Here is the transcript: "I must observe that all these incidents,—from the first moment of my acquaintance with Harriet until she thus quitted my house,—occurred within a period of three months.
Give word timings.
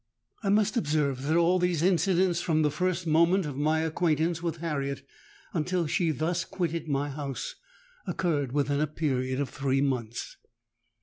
"I 0.41 0.49
must 0.49 0.77
observe 0.77 1.21
that 1.27 1.35
all 1.37 1.59
these 1.59 1.83
incidents,—from 1.83 2.63
the 2.63 2.71
first 2.71 3.05
moment 3.05 3.45
of 3.45 3.55
my 3.55 3.81
acquaintance 3.81 4.41
with 4.41 4.57
Harriet 4.57 5.03
until 5.53 5.85
she 5.85 6.09
thus 6.09 6.43
quitted 6.43 6.87
my 6.87 7.09
house,—occurred 7.11 8.51
within 8.51 8.81
a 8.81 8.87
period 8.87 9.39
of 9.39 9.49
three 9.49 9.79
months. 9.81 10.37